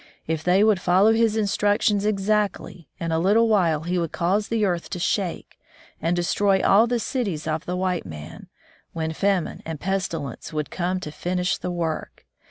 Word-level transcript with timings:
If 0.25 0.43
they 0.43 0.63
would 0.63 0.81
follow 0.81 1.13
His 1.13 1.37
instructions 1.37 2.07
exactly, 2.07 2.89
in 2.99 3.11
a 3.11 3.19
little 3.19 3.47
while 3.47 3.81
He 3.81 3.99
would 3.99 4.11
cause 4.11 4.47
the 4.47 4.65
earth 4.65 4.89
to 4.89 4.97
shake 4.99 5.59
and 6.01 6.15
destroy 6.15 6.59
all 6.59 6.87
the 6.87 6.97
cities 6.99 7.45
of 7.45 7.67
the 7.67 7.77
white 7.77 8.07
man, 8.07 8.47
when 8.93 9.13
famine 9.13 9.61
and 9.63 9.79
pestilence 9.79 10.51
would 10.51 10.71
come 10.71 10.99
to 11.01 11.11
finish 11.11 11.59
the 11.59 11.69
work. 11.69 12.25